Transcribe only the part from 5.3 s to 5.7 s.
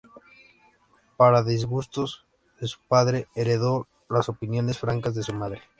madre.